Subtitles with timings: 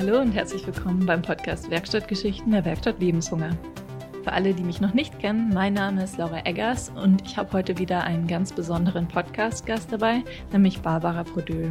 [0.00, 3.50] Hallo und herzlich willkommen beim Podcast Werkstattgeschichten der Werkstatt Lebenshunger.
[4.24, 7.52] Für alle, die mich noch nicht kennen, mein Name ist Laura Eggers und ich habe
[7.52, 11.70] heute wieder einen ganz besonderen Podcast-Gast dabei, nämlich Barbara Brodöl.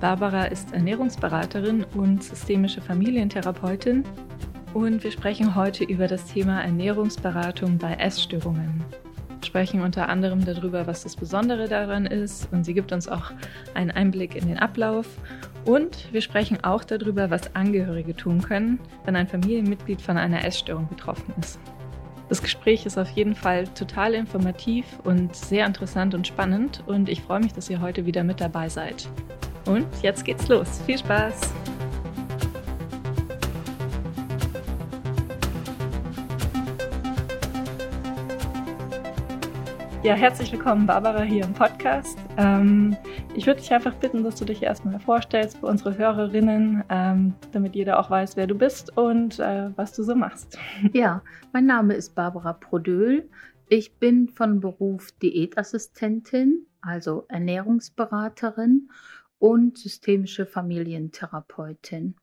[0.00, 4.04] Barbara ist Ernährungsberaterin und systemische Familientherapeutin
[4.72, 8.84] und wir sprechen heute über das Thema Ernährungsberatung bei Essstörungen.
[9.44, 13.32] Sprechen unter anderem darüber, was das Besondere daran ist und sie gibt uns auch
[13.74, 15.08] einen Einblick in den Ablauf
[15.66, 20.88] und wir sprechen auch darüber, was Angehörige tun können, wenn ein Familienmitglied von einer Essstörung
[20.88, 21.58] betroffen ist.
[22.28, 27.20] Das Gespräch ist auf jeden Fall total informativ und sehr interessant und spannend und ich
[27.20, 29.08] freue mich, dass ihr heute wieder mit dabei seid.
[29.66, 30.80] Und jetzt geht's los.
[30.86, 31.52] Viel Spaß!
[40.06, 42.16] Ja, herzlich willkommen, Barbara, hier im Podcast.
[42.36, 42.96] Ähm,
[43.34, 47.74] ich würde dich einfach bitten, dass du dich erstmal vorstellst für unsere Hörerinnen, ähm, damit
[47.74, 50.60] jeder auch weiß, wer du bist und äh, was du so machst.
[50.92, 53.28] Ja, mein Name ist Barbara Prodöl.
[53.68, 58.88] Ich bin von Beruf Diätassistentin, also Ernährungsberaterin
[59.40, 62.14] und systemische Familientherapeutin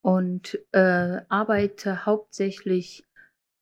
[0.00, 3.04] und äh, arbeite hauptsächlich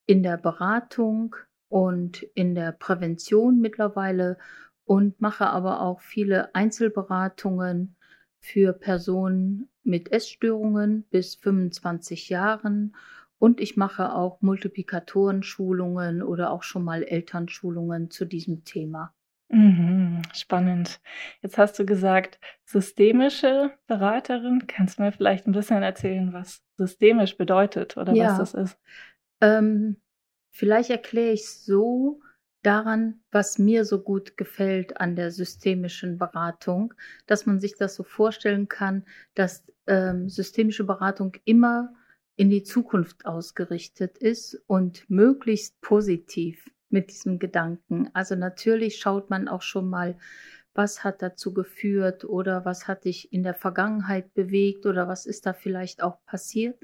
[0.07, 1.35] in der Beratung
[1.69, 4.39] und in der Prävention mittlerweile
[4.85, 7.97] und mache aber auch viele Einzelberatungen
[8.39, 12.95] für Personen mit Essstörungen bis 25 Jahren
[13.39, 19.13] und ich mache auch Multiplikatoren-Schulungen oder auch schon mal Elternschulungen zu diesem Thema.
[19.49, 21.01] Mhm, spannend.
[21.41, 24.67] Jetzt hast du gesagt, systemische Beraterin.
[24.67, 28.31] Kannst du mir vielleicht ein bisschen erzählen, was systemisch bedeutet oder ja.
[28.31, 28.79] was das ist?
[29.41, 29.97] Ähm,
[30.57, 32.21] vielleicht erkläre ich es so
[32.63, 36.95] daran, was mir so gut gefällt an der systemischen Beratung,
[37.27, 41.95] dass man sich das so vorstellen kann, dass ähm, systemische Beratung immer
[42.37, 48.11] in die Zukunft ausgerichtet ist und möglichst positiv mit diesem Gedanken.
[48.15, 50.17] Also natürlich schaut man auch schon mal,
[50.75, 55.47] was hat dazu geführt oder was hat dich in der Vergangenheit bewegt oder was ist
[55.47, 56.79] da vielleicht auch passiert.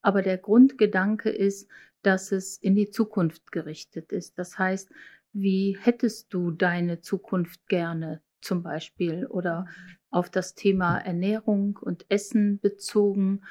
[0.00, 1.68] Aber der Grundgedanke ist,
[2.06, 4.38] dass es in die Zukunft gerichtet ist.
[4.38, 4.90] Das heißt,
[5.32, 9.66] wie hättest du deine Zukunft gerne zum Beispiel oder
[10.10, 13.42] auf das Thema Ernährung und Essen bezogen?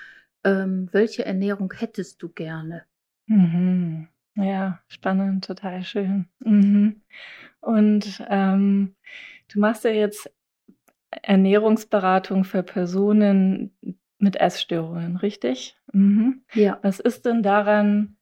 [0.45, 2.85] Ähm, welche Ernährung hättest du gerne?
[3.27, 4.07] Mhm.
[4.35, 6.29] Ja, spannend, total schön.
[6.39, 7.01] Mhm.
[7.59, 8.95] Und ähm,
[9.51, 10.31] du machst ja jetzt
[11.09, 13.77] Ernährungsberatung für Personen
[14.17, 15.75] mit Essstörungen, richtig?
[15.91, 16.43] Mhm.
[16.53, 16.79] Ja.
[16.81, 18.15] Was ist denn daran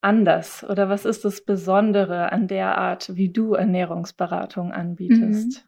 [0.00, 5.66] anders oder was ist das Besondere an der Art, wie du Ernährungsberatung anbietest?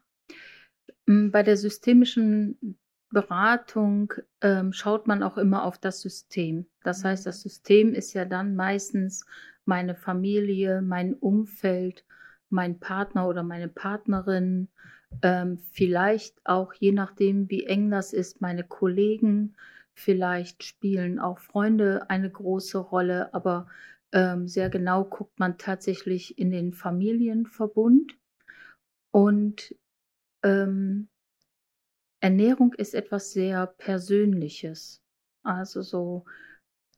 [1.07, 1.27] Mhm.
[1.27, 2.77] Mm, bei der systemischen
[3.09, 6.65] Beratung ähm, schaut man auch immer auf das System.
[6.83, 9.25] Das heißt, das System ist ja dann meistens
[9.65, 12.05] meine Familie, mein Umfeld,
[12.49, 14.69] mein Partner oder meine Partnerin,
[15.21, 19.55] ähm, vielleicht auch je nachdem, wie eng das ist, meine Kollegen,
[19.93, 23.67] vielleicht spielen auch Freunde eine große Rolle, aber
[24.13, 28.17] ähm, sehr genau guckt man tatsächlich in den Familienverbund
[29.11, 29.75] und
[30.43, 31.09] ähm,
[32.19, 35.01] Ernährung ist etwas sehr Persönliches.
[35.43, 36.25] Also so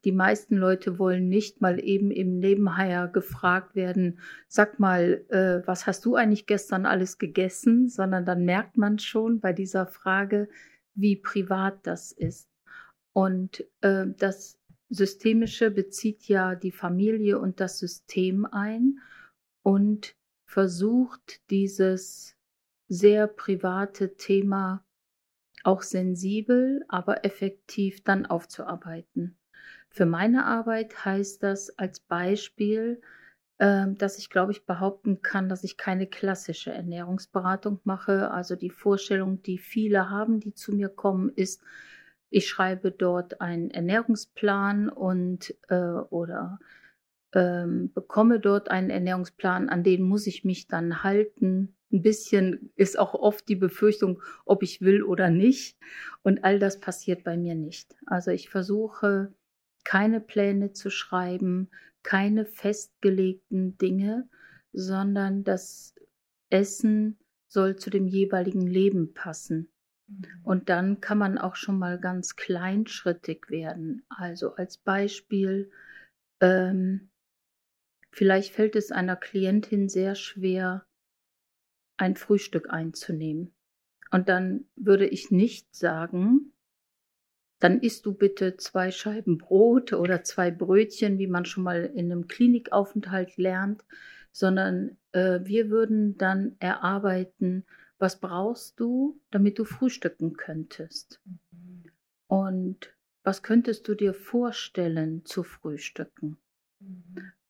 [0.03, 4.19] die meisten Leute wollen nicht mal eben im Nebenher gefragt werden,
[4.49, 9.39] sag mal, äh, was hast du eigentlich gestern alles gegessen, sondern dann merkt man schon
[9.39, 10.49] bei dieser Frage,
[10.93, 12.49] wie privat das ist.
[13.13, 14.59] Und äh, das
[14.93, 18.99] Systemische bezieht ja die Familie und das System ein
[19.63, 20.15] und
[20.45, 22.35] versucht dieses
[22.87, 24.85] sehr private Thema
[25.63, 29.37] auch sensibel, aber effektiv dann aufzuarbeiten.
[29.89, 33.01] Für meine Arbeit heißt das als Beispiel,
[33.59, 38.31] ähm, dass ich, glaube ich, behaupten kann, dass ich keine klassische Ernährungsberatung mache.
[38.31, 41.61] Also die Vorstellung, die viele haben, die zu mir kommen, ist,
[42.33, 46.59] ich schreibe dort einen Ernährungsplan und äh, oder
[47.31, 51.75] ähm, bekomme dort einen Ernährungsplan, an den muss ich mich dann halten.
[51.91, 55.77] Ein bisschen ist auch oft die Befürchtung, ob ich will oder nicht.
[56.23, 57.95] Und all das passiert bei mir nicht.
[58.07, 59.31] Also ich versuche
[59.83, 61.69] keine Pläne zu schreiben,
[62.01, 64.27] keine festgelegten Dinge,
[64.71, 65.93] sondern das
[66.49, 69.69] Essen soll zu dem jeweiligen Leben passen.
[70.07, 70.25] Mhm.
[70.43, 74.05] Und dann kann man auch schon mal ganz kleinschrittig werden.
[74.09, 75.71] Also als Beispiel,
[76.41, 77.09] ähm,
[78.11, 80.85] vielleicht fällt es einer Klientin sehr schwer,
[81.97, 83.53] ein Frühstück einzunehmen.
[84.11, 86.53] Und dann würde ich nicht sagen,
[87.59, 92.11] dann isst du bitte zwei Scheiben Brot oder zwei Brötchen, wie man schon mal in
[92.11, 93.85] einem Klinikaufenthalt lernt,
[94.33, 97.65] sondern äh, wir würden dann erarbeiten,
[97.99, 101.21] was brauchst du, damit du frühstücken könntest.
[102.27, 102.93] Und
[103.23, 106.37] was könntest du dir vorstellen zu frühstücken?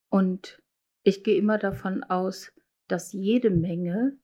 [0.10, 0.62] Und
[1.04, 2.54] ich gehe immer davon aus,
[2.88, 4.18] dass jede Menge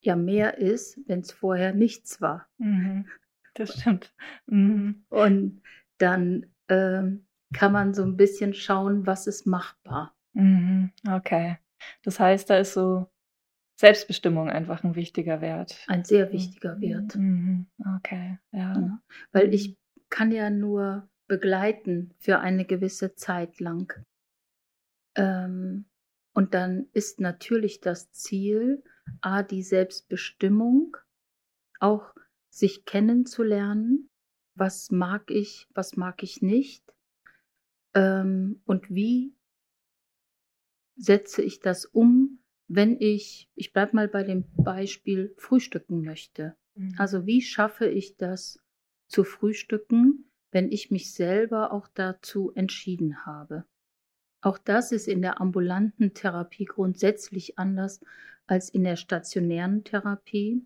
[0.00, 2.48] ja mehr ist, wenn es vorher nichts war.
[2.58, 3.06] Mhm.
[3.54, 4.14] Das stimmt.
[4.46, 5.04] Mhm.
[5.08, 5.62] Und
[5.98, 10.14] dann ähm, kann man so ein bisschen schauen, was ist machbar.
[10.32, 10.92] Mhm.
[11.08, 11.58] Okay.
[12.02, 13.10] Das heißt, da ist so
[13.80, 15.82] Selbstbestimmung einfach ein wichtiger Wert.
[15.86, 17.16] Ein sehr wichtiger Wert.
[17.16, 17.66] Mhm.
[17.96, 18.78] Okay, ja.
[18.78, 19.02] ja.
[19.32, 19.78] Weil ich
[20.10, 23.90] kann ja nur begleiten für eine gewisse Zeit lang.
[25.14, 25.86] Ähm,
[26.34, 28.84] und dann ist natürlich das Ziel,
[29.22, 30.98] a, die Selbstbestimmung,
[31.78, 32.14] auch
[32.50, 34.10] sich kennenzulernen,
[34.54, 36.84] was mag ich, was mag ich nicht
[37.94, 39.34] ähm, und wie
[40.96, 42.39] setze ich das um,
[42.72, 46.54] wenn ich, ich bleibe mal bei dem Beispiel, frühstücken möchte.
[46.76, 46.94] Mhm.
[46.98, 48.60] Also wie schaffe ich das
[49.08, 53.64] zu frühstücken, wenn ich mich selber auch dazu entschieden habe?
[54.40, 58.00] Auch das ist in der ambulanten Therapie grundsätzlich anders
[58.46, 60.64] als in der stationären Therapie.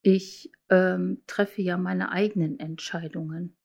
[0.00, 3.58] Ich ähm, treffe ja meine eigenen Entscheidungen.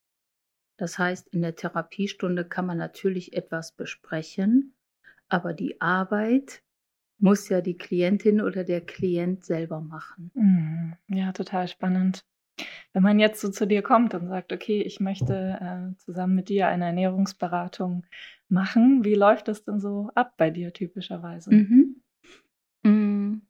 [0.76, 4.74] Das heißt, in der Therapiestunde kann man natürlich etwas besprechen,
[5.30, 6.62] aber die Arbeit
[7.18, 10.30] muss ja die Klientin oder der Klient selber machen.
[10.34, 10.96] Mhm.
[11.08, 12.24] Ja, total spannend.
[12.92, 16.48] Wenn man jetzt so zu dir kommt und sagt, okay, ich möchte äh, zusammen mit
[16.48, 18.04] dir eine Ernährungsberatung
[18.48, 21.54] machen, wie läuft das denn so ab bei dir typischerweise?
[21.54, 22.02] Mhm.
[22.82, 23.42] Mm.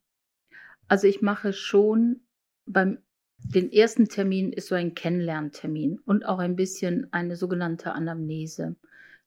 [0.88, 2.20] Also ich mache schon
[2.66, 2.98] beim
[3.42, 8.76] den ersten Termin ist so ein Kennenlerntermin und auch ein bisschen eine sogenannte Anamnese.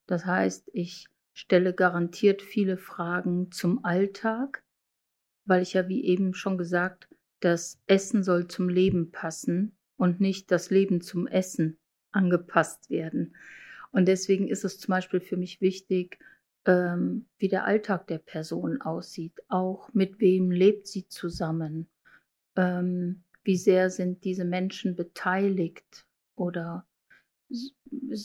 [0.06, 4.64] Das heißt, ich stelle garantiert viele Fragen zum Alltag,
[5.44, 7.08] weil ich ja wie eben schon gesagt,
[7.40, 11.78] das Essen soll zum Leben passen und nicht das Leben zum Essen
[12.12, 13.36] angepasst werden.
[13.90, 16.18] Und deswegen ist es zum Beispiel für mich wichtig,
[16.66, 21.88] ähm, wie der Alltag der Person aussieht, auch mit wem lebt sie zusammen,
[22.56, 26.06] ähm, wie sehr sind diese Menschen beteiligt
[26.36, 26.86] oder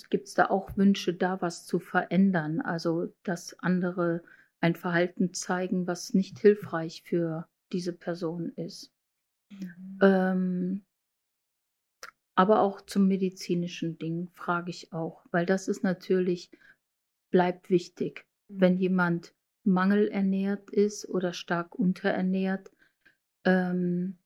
[0.10, 4.24] gibt es da auch Wünsche, da was zu verändern, also dass andere
[4.62, 8.92] ein Verhalten zeigen, was nicht hilfreich für diese Person ist.
[9.50, 10.00] Mhm.
[10.02, 10.82] Ähm,
[12.36, 16.52] aber auch zum medizinischen Ding frage ich auch, weil das ist natürlich,
[17.32, 18.26] bleibt wichtig.
[18.48, 18.62] Mhm.
[18.62, 19.34] Wenn jemand
[19.64, 22.72] mangelernährt ist oder stark unterernährt,
[23.46, 24.18] ähm,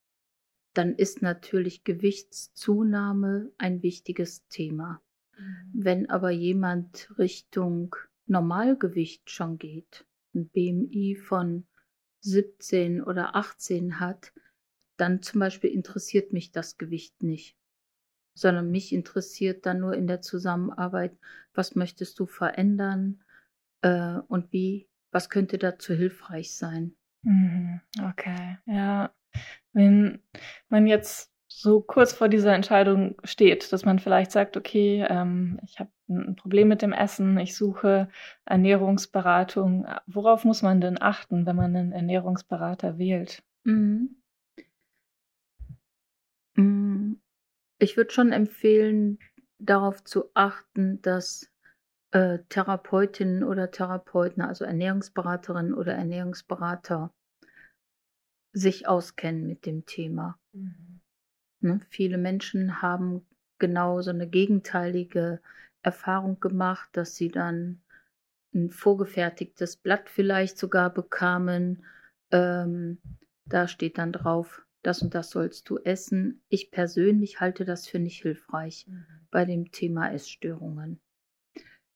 [0.74, 5.00] dann ist natürlich Gewichtszunahme ein wichtiges Thema.
[5.38, 5.70] Mhm.
[5.72, 11.66] Wenn aber jemand Richtung Normalgewicht schon geht, ein BMI von
[12.20, 14.32] 17 oder 18 hat,
[14.96, 17.56] dann zum Beispiel interessiert mich das Gewicht nicht,
[18.34, 21.16] sondern mich interessiert dann nur in der Zusammenarbeit,
[21.52, 23.22] was möchtest du verändern
[23.82, 26.96] äh, und wie, was könnte dazu hilfreich sein.
[27.22, 27.80] Mhm.
[28.02, 29.12] Okay, ja.
[29.74, 30.22] Wenn
[30.68, 35.78] man jetzt so kurz vor dieser Entscheidung steht, dass man vielleicht sagt, okay, ähm, ich
[35.78, 38.08] habe ein Problem mit dem Essen, ich suche
[38.44, 39.86] Ernährungsberatung.
[40.06, 43.42] Worauf muss man denn achten, wenn man einen Ernährungsberater wählt?
[43.64, 44.16] Mhm.
[46.56, 47.14] Mm,
[47.78, 49.18] ich würde schon empfehlen,
[49.58, 51.50] darauf zu achten, dass
[52.10, 57.12] äh, Therapeutinnen oder Therapeuten, also Ernährungsberaterinnen oder Ernährungsberater,
[58.54, 60.38] sich auskennen mit dem Thema.
[60.52, 61.00] Mhm.
[61.60, 61.80] Ne?
[61.90, 63.26] Viele Menschen haben
[63.58, 65.40] genau so eine gegenteilige
[65.82, 67.82] Erfahrung gemacht, dass sie dann
[68.54, 71.84] ein vorgefertigtes Blatt vielleicht sogar bekamen.
[72.30, 72.98] Ähm,
[73.44, 76.42] da steht dann drauf, das und das sollst du essen.
[76.48, 79.04] Ich persönlich halte das für nicht hilfreich mhm.
[79.30, 81.00] bei dem Thema Essstörungen,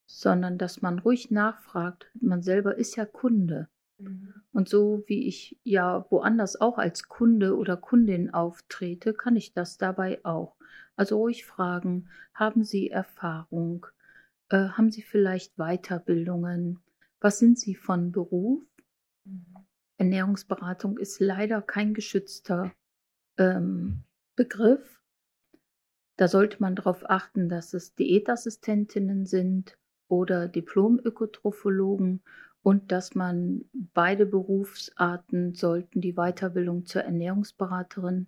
[0.07, 2.11] sondern dass man ruhig nachfragt.
[2.21, 3.69] Man selber ist ja Kunde.
[3.99, 4.35] Mhm.
[4.53, 9.79] Und so wie ich ja woanders auch als Kunde oder Kundin auftrete, kann ich das
[9.79, 10.57] dabei auch.
[10.97, 13.87] Also ruhig fragen, haben Sie Erfahrung?
[14.49, 16.81] Äh, haben Sie vielleicht Weiterbildungen?
[17.21, 18.63] Was sind Sie von Beruf?
[19.25, 19.47] Mhm.
[19.99, 22.73] Ernährungsberatung ist leider kein geschützter
[23.37, 24.05] ähm,
[24.37, 25.03] Begriff.
[26.17, 29.77] Da sollte man darauf achten, dass es Diätassistentinnen sind
[30.09, 32.23] oder Diplom-Ökotrophologen
[32.69, 38.27] und dass man beide Berufsarten sollten die Weiterbildung zur Ernährungsberaterin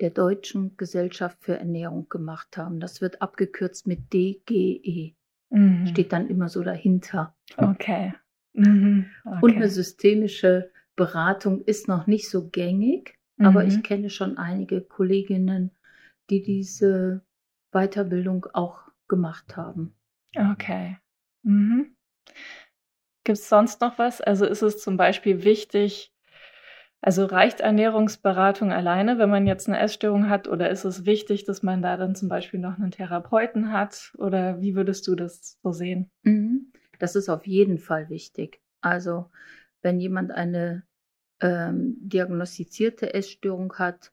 [0.00, 2.80] der Deutschen Gesellschaft für Ernährung gemacht haben.
[2.80, 5.14] Das wird abgekürzt mit DGE.
[5.50, 5.86] Mhm.
[5.88, 7.36] Steht dann immer so dahinter.
[7.58, 8.14] Okay.
[8.54, 9.10] Mhm.
[9.26, 9.38] okay.
[9.42, 13.44] Und eine systemische Beratung ist noch nicht so gängig, mhm.
[13.44, 15.70] aber ich kenne schon einige Kolleginnen,
[16.30, 17.26] die diese
[17.72, 19.94] Weiterbildung auch gemacht haben.
[20.34, 20.96] Okay.
[21.42, 21.94] Mhm.
[23.24, 24.20] Gibt es sonst noch was?
[24.20, 26.12] Also ist es zum Beispiel wichtig,
[27.00, 31.64] also reicht Ernährungsberatung alleine, wenn man jetzt eine Essstörung hat, oder ist es wichtig, dass
[31.64, 34.12] man da dann zum Beispiel noch einen Therapeuten hat?
[34.18, 36.10] Oder wie würdest du das so sehen?
[36.22, 36.72] Mhm.
[37.00, 38.60] Das ist auf jeden Fall wichtig.
[38.80, 39.26] Also
[39.82, 40.84] wenn jemand eine
[41.40, 44.12] ähm, diagnostizierte Essstörung hat,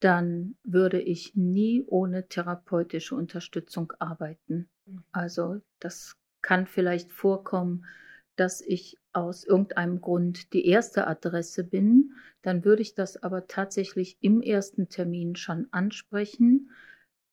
[0.00, 4.68] dann würde ich nie ohne therapeutische Unterstützung arbeiten.
[4.86, 5.04] Mhm.
[5.12, 7.84] Also das kann vielleicht vorkommen,
[8.38, 14.16] dass ich aus irgendeinem Grund die erste Adresse bin, dann würde ich das aber tatsächlich
[14.20, 16.70] im ersten Termin schon ansprechen,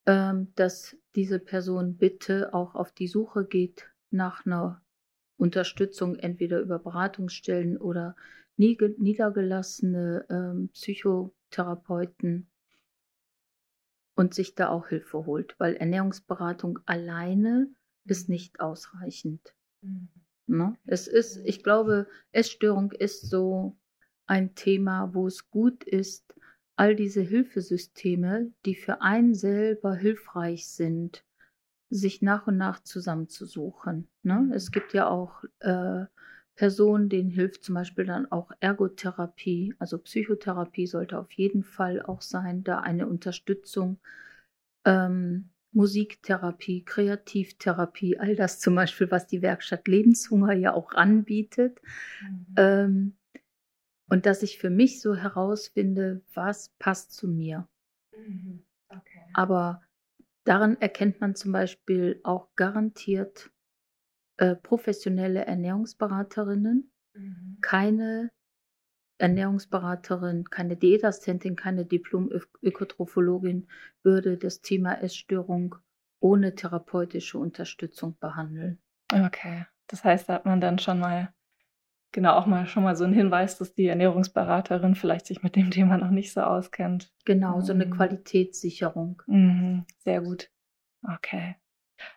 [0.08, 4.82] ähm, dass diese Person bitte auch auf die Suche geht nach einer
[5.38, 8.16] Unterstützung, entweder über Beratungsstellen oder
[8.58, 12.48] niedergelassene ähm, Psychotherapeuten
[14.16, 17.70] und sich da auch Hilfe holt, weil Ernährungsberatung alleine
[18.06, 19.54] ist nicht ausreichend.
[19.82, 20.08] Mhm.
[20.48, 20.76] Ne?
[20.86, 23.78] Es ist, ich glaube, Essstörung ist so
[24.28, 26.36] ein Thema, wo es gut ist,
[26.76, 31.24] all diese Hilfesysteme, die für einen selber hilfreich sind,
[31.90, 34.08] sich nach und nach zusammenzusuchen.
[34.24, 34.52] Ne?
[34.54, 36.06] Es gibt ja auch äh,
[36.56, 42.22] Personen, denen hilft zum Beispiel dann auch Ergotherapie, also Psychotherapie sollte auf jeden Fall auch
[42.22, 44.00] sein, da eine Unterstützung.
[44.86, 51.82] Ähm, Musiktherapie, Kreativtherapie, all das zum Beispiel, was die Werkstatt Lebenshunger ja auch anbietet.
[52.22, 52.56] Mhm.
[52.58, 53.18] Ähm,
[54.08, 57.68] und dass ich für mich so herausfinde, was passt zu mir.
[58.16, 58.64] Mhm.
[58.90, 59.22] Okay.
[59.34, 59.82] Aber
[60.46, 63.52] daran erkennt man zum Beispiel auch garantiert
[64.38, 67.58] äh, professionelle Ernährungsberaterinnen, mhm.
[67.62, 68.32] keine
[69.18, 73.68] Ernährungsberaterin, keine Diätassistentin, keine Diplom-Ökotrophologin
[74.04, 75.76] würde das Thema Essstörung
[76.20, 78.80] ohne therapeutische Unterstützung behandeln.
[79.14, 81.34] Okay, das heißt, da hat man dann schon mal
[82.12, 85.70] genau auch mal schon mal so einen Hinweis, dass die Ernährungsberaterin vielleicht sich mit dem
[85.70, 87.14] Thema noch nicht so auskennt.
[87.26, 87.92] Genau, so eine mhm.
[87.92, 89.22] Qualitätssicherung.
[89.28, 90.50] Mhm, sehr gut.
[91.04, 91.56] Okay.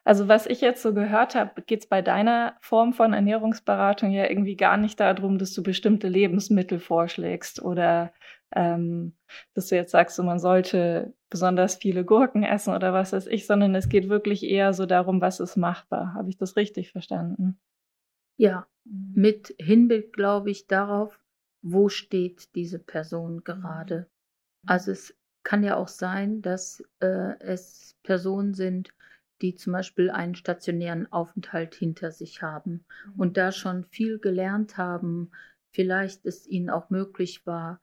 [0.04, 4.28] Also was ich jetzt so gehört habe, geht es bei deiner Form von Ernährungsberatung ja
[4.28, 8.12] irgendwie gar nicht darum, dass du bestimmte Lebensmittel vorschlägst oder
[8.54, 9.14] ähm,
[9.54, 13.46] dass du jetzt sagst, so, man sollte besonders viele Gurken essen oder was weiß ich,
[13.46, 16.14] sondern es geht wirklich eher so darum, was ist machbar.
[16.14, 17.60] Habe ich das richtig verstanden?
[18.36, 19.12] Ja, mhm.
[19.14, 21.20] mit Hinblick, glaube ich, darauf,
[21.60, 24.08] wo steht diese Person gerade.
[24.66, 28.94] Also es kann ja auch sein, dass äh, es Personen sind,
[29.40, 33.20] die zum Beispiel einen stationären Aufenthalt hinter sich haben mhm.
[33.20, 35.30] und da schon viel gelernt haben,
[35.70, 37.80] vielleicht es ihnen auch möglich war,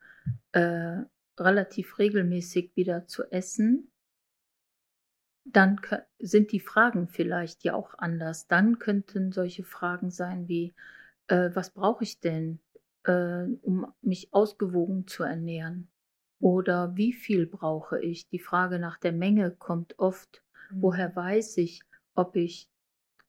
[0.52, 0.98] äh,
[1.38, 3.92] relativ regelmäßig wieder zu essen,
[5.46, 5.80] dann
[6.18, 8.48] sind die Fragen vielleicht ja auch anders.
[8.48, 10.74] Dann könnten solche Fragen sein wie,
[11.28, 12.60] äh, was brauche ich denn,
[13.04, 15.90] äh, um mich ausgewogen zu ernähren?
[16.40, 18.28] Oder wie viel brauche ich?
[18.28, 20.44] Die Frage nach der Menge kommt oft.
[20.72, 21.82] Woher weiß ich,
[22.16, 22.70] ob ich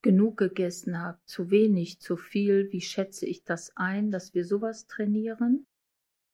[0.02, 2.70] genug gegessen habe, zu wenig, zu viel?
[2.70, 5.66] Wie schätze ich das ein, dass wir sowas trainieren?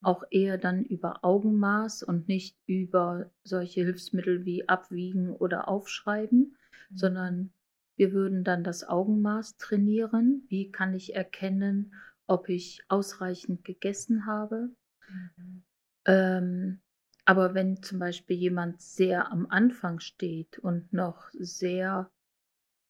[0.03, 6.57] Auch eher dann über Augenmaß und nicht über solche Hilfsmittel wie Abwiegen oder Aufschreiben,
[6.91, 6.97] mhm.
[6.97, 7.53] sondern
[7.97, 10.45] wir würden dann das Augenmaß trainieren.
[10.49, 11.95] Wie kann ich erkennen,
[12.27, 14.71] ob ich ausreichend gegessen habe?
[15.09, 15.63] Mhm.
[16.05, 16.81] Ähm,
[17.25, 22.11] aber wenn zum Beispiel jemand sehr am Anfang steht und noch sehr,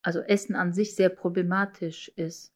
[0.02, 2.52] also Essen an sich sehr problematisch ist,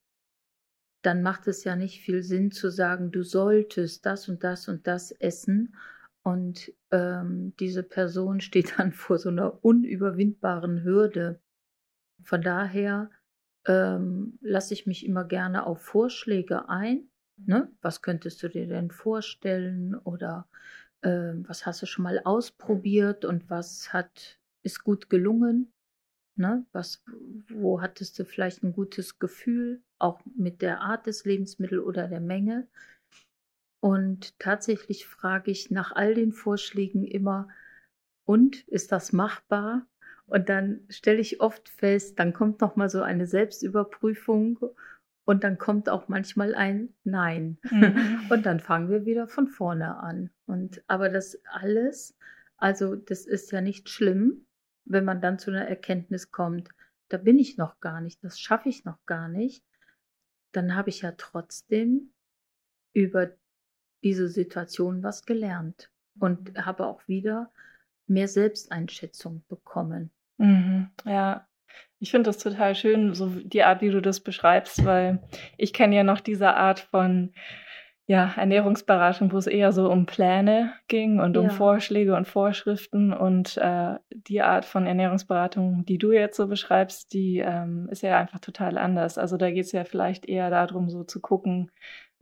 [1.03, 4.87] dann macht es ja nicht viel Sinn zu sagen, du solltest das und das und
[4.87, 5.77] das essen.
[6.23, 11.41] Und ähm, diese Person steht dann vor so einer unüberwindbaren Hürde.
[12.25, 13.11] Von daher
[13.67, 17.09] ähm, lasse ich mich immer gerne auf Vorschläge ein.
[17.37, 17.71] Ne?
[17.83, 19.95] Was könntest du dir denn vorstellen?
[19.95, 20.49] Oder
[21.07, 25.73] äh, was hast du schon mal ausprobiert und was hat, ist gut gelungen?
[26.35, 26.67] Ne?
[26.73, 27.03] Was,
[27.49, 32.21] wo hattest du vielleicht ein gutes Gefühl, auch mit der Art des Lebensmittels oder der
[32.21, 32.67] Menge?
[33.81, 37.49] Und tatsächlich frage ich nach all den Vorschlägen immer,
[38.25, 39.87] und ist das machbar?
[40.27, 44.59] Und dann stelle ich oft fest, dann kommt noch mal so eine Selbstüberprüfung
[45.27, 47.59] und dann kommt auch manchmal ein Nein.
[47.69, 48.21] Mhm.
[48.31, 50.31] Und dann fangen wir wieder von vorne an.
[50.47, 52.17] Und aber das alles
[52.57, 54.47] Also das ist ja nicht schlimm,
[54.85, 56.71] wenn man dann zu einer Erkenntnis kommt,
[57.09, 59.65] da bin ich noch gar nicht, das schaffe ich noch gar nicht.
[60.53, 62.13] Dann habe ich ja trotzdem
[62.93, 63.31] über
[64.03, 65.91] diese Situation was gelernt
[66.21, 67.53] und habe auch wieder
[68.07, 70.13] mehr Selbsteinschätzung bekommen.
[70.39, 71.49] Mhm, ja,
[71.99, 75.21] ich finde das total schön, so die Art, wie du das beschreibst, weil
[75.57, 77.33] ich kenne ja noch diese Art von
[78.09, 83.13] ja, Ernährungsberatung, wo es eher so um Pläne ging und um Vorschläge und Vorschriften.
[83.13, 88.17] Und äh, die Art von Ernährungsberatung, die du jetzt so beschreibst, die ähm, ist ja
[88.17, 89.19] einfach total anders.
[89.19, 91.73] Also da geht es ja vielleicht eher darum, so zu gucken,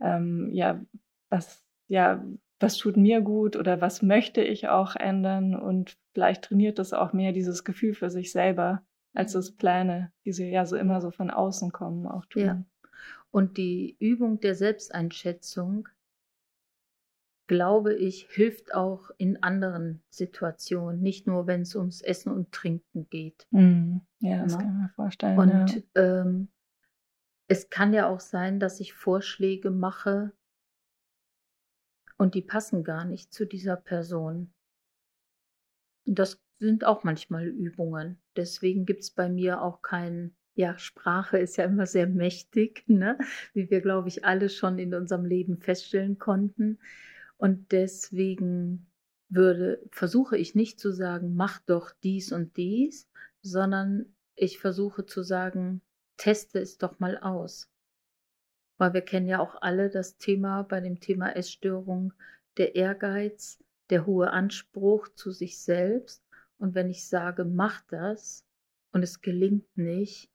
[0.01, 0.81] ähm, ja,
[1.29, 2.23] was, ja,
[2.59, 7.13] was tut mir gut oder was möchte ich auch ändern und vielleicht trainiert das auch
[7.13, 8.81] mehr dieses Gefühl für sich selber,
[9.15, 12.43] als das Pläne, die sie ja so immer so von außen kommen, auch tun.
[12.43, 12.65] Ja.
[13.31, 15.89] Und die Übung der Selbsteinschätzung,
[17.47, 23.09] glaube ich, hilft auch in anderen Situationen, nicht nur wenn es ums Essen und Trinken
[23.09, 23.47] geht.
[23.51, 24.57] Mm, ja, das ja.
[24.59, 24.63] Ne?
[24.63, 25.39] kann ich mir vorstellen.
[25.39, 26.21] Und ja.
[26.21, 26.47] ähm,
[27.47, 30.31] es kann ja auch sein, dass ich Vorschläge mache
[32.17, 34.53] und die passen gar nicht zu dieser Person.
[36.07, 38.17] Und das sind auch manchmal Übungen.
[38.35, 43.17] Deswegen gibt es bei mir auch keinen, ja, Sprache ist ja immer sehr mächtig, ne?
[43.53, 46.79] wie wir, glaube ich, alle schon in unserem Leben feststellen konnten.
[47.37, 48.87] Und deswegen
[49.29, 53.09] würde, versuche ich nicht zu sagen, mach doch dies und dies,
[53.41, 55.81] sondern ich versuche zu sagen,
[56.17, 57.69] teste es doch mal aus.
[58.77, 62.13] Weil wir kennen ja auch alle das Thema bei dem Thema Essstörung,
[62.57, 66.24] der Ehrgeiz, der hohe Anspruch zu sich selbst.
[66.57, 68.45] Und wenn ich sage, mach das
[68.91, 70.31] und es gelingt nicht,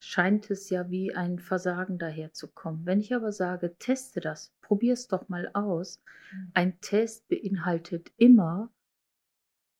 [0.00, 2.86] scheint es ja wie ein Versagen daherzukommen.
[2.86, 6.02] Wenn ich aber sage, teste das, probier es doch mal aus.
[6.32, 6.50] Mhm.
[6.54, 8.72] Ein Test beinhaltet immer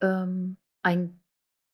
[0.00, 1.20] ähm, ein,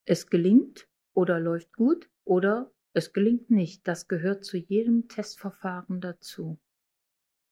[0.04, 3.86] es gelingt oder läuft gut oder es gelingt nicht.
[3.86, 6.58] Das gehört zu jedem Testverfahren dazu.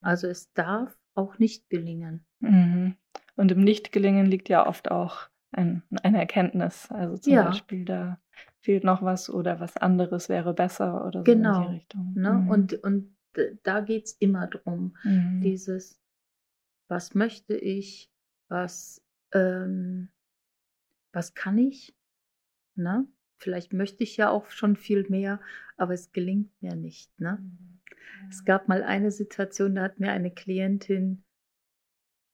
[0.00, 2.24] Also es darf auch nicht gelingen.
[2.40, 2.96] Mhm.
[3.36, 6.90] Und im Nicht-Gelingen liegt ja oft auch ein, eine Erkenntnis.
[6.90, 7.44] Also zum ja.
[7.44, 8.18] Beispiel, da
[8.60, 11.62] fehlt noch was oder was anderes wäre besser oder so genau.
[11.62, 12.12] in die Richtung.
[12.14, 12.32] Ne?
[12.32, 12.50] Mhm.
[12.50, 13.16] Und, und
[13.62, 14.96] da geht es immer drum.
[15.02, 15.40] Mhm.
[15.40, 16.00] Dieses,
[16.88, 18.10] was möchte ich,
[18.48, 20.08] was, ähm,
[21.12, 21.96] was kann ich?
[22.74, 23.06] Ne?
[23.36, 25.40] Vielleicht möchte ich ja auch schon viel mehr,
[25.76, 27.18] aber es gelingt mir nicht.
[27.20, 27.38] Ne?
[27.40, 27.80] Mhm.
[28.30, 31.23] Es gab mal eine Situation, da hat mir eine Klientin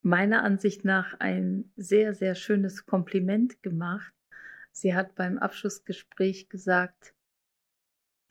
[0.02, 4.12] meiner Ansicht nach ein sehr, sehr schönes Kompliment gemacht.
[4.72, 7.14] Sie hat beim Abschlussgespräch gesagt,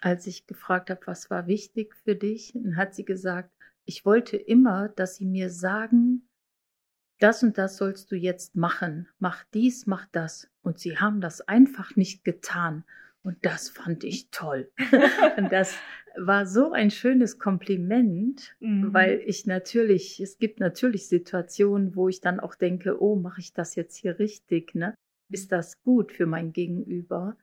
[0.01, 3.51] als ich gefragt habe, was war wichtig für dich, hat sie gesagt,
[3.85, 6.29] ich wollte immer, dass sie mir sagen,
[7.19, 10.49] das und das sollst du jetzt machen, mach dies, mach das.
[10.61, 12.85] Und sie haben das einfach nicht getan.
[13.23, 14.71] Und das fand ich toll.
[15.37, 15.77] und das
[16.15, 18.93] war so ein schönes Kompliment, mhm.
[18.93, 23.53] weil ich natürlich, es gibt natürlich Situationen, wo ich dann auch denke, oh, mache ich
[23.53, 24.75] das jetzt hier richtig?
[24.75, 24.95] Ne?
[25.31, 27.37] Ist das gut für mein Gegenüber?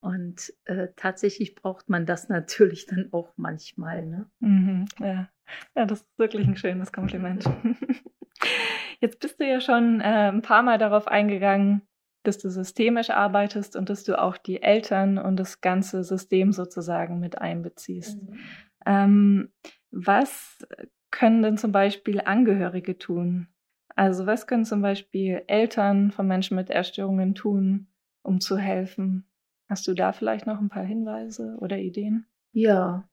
[0.00, 4.04] Und äh, tatsächlich braucht man das natürlich dann auch manchmal.
[4.04, 4.26] Ne?
[4.40, 5.28] Mhm, ja.
[5.74, 7.44] ja, das ist wirklich ein schönes Kompliment.
[9.00, 11.82] Jetzt bist du ja schon äh, ein paar Mal darauf eingegangen,
[12.26, 17.20] dass du systemisch arbeitest und dass du auch die Eltern und das ganze System sozusagen
[17.20, 18.22] mit einbeziehst.
[18.22, 18.38] Mhm.
[18.86, 19.52] Ähm,
[19.90, 20.66] was
[21.10, 23.48] können denn zum Beispiel Angehörige tun?
[23.94, 27.86] Also was können zum Beispiel Eltern von Menschen mit Erstörungen tun,
[28.22, 29.28] um zu helfen?
[29.68, 32.26] Hast du da vielleicht noch ein paar Hinweise oder Ideen?
[32.52, 33.08] Ja,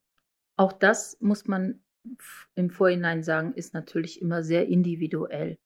[0.56, 1.82] auch das muss man
[2.54, 5.58] im Vorhinein sagen, ist natürlich immer sehr individuell.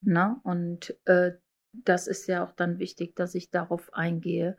[0.00, 0.40] Na?
[0.44, 1.32] Und äh,
[1.72, 4.56] das ist ja auch dann wichtig, dass ich darauf eingehe.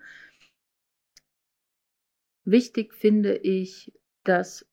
[2.43, 4.67] Wichtig finde ich, dass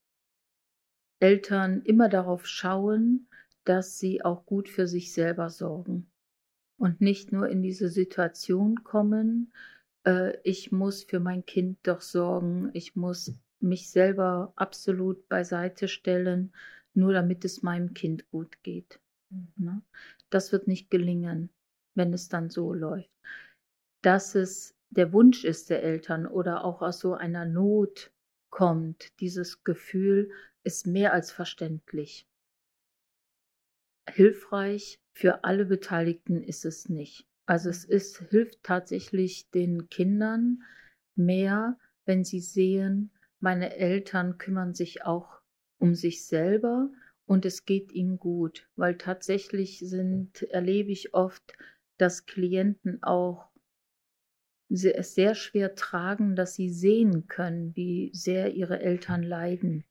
[1.20, 3.28] Eltern immer darauf schauen,
[3.64, 6.10] dass sie auch gut für sich selber sorgen
[6.78, 9.52] und nicht nur in diese Situation kommen,
[10.04, 16.52] äh, ich muss für mein Kind doch sorgen, ich muss mich selber absolut beiseite stellen,
[16.94, 18.98] nur damit es meinem Kind gut geht.
[19.28, 19.82] Mhm.
[20.30, 21.50] Das wird nicht gelingen
[21.94, 23.10] wenn es dann so läuft.
[24.02, 28.12] Dass es der Wunsch ist der Eltern oder auch aus so einer Not
[28.50, 30.30] kommt, dieses Gefühl
[30.64, 32.26] ist mehr als verständlich.
[34.08, 37.26] Hilfreich für alle Beteiligten ist es nicht.
[37.46, 40.62] Also es ist, hilft tatsächlich den Kindern
[41.14, 45.40] mehr, wenn sie sehen, meine Eltern kümmern sich auch
[45.78, 46.90] um sich selber
[47.26, 51.54] und es geht ihnen gut, weil tatsächlich sind, erlebe ich oft,
[52.00, 53.50] dass Klienten auch
[54.68, 59.84] es sehr schwer tragen, dass sie sehen können, wie sehr ihre Eltern leiden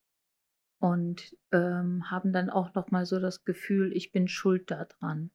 [0.79, 5.31] und ähm, haben dann auch noch mal so das Gefühl, ich bin schuld daran.